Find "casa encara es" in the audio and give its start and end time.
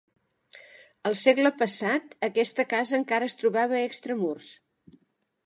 2.73-3.39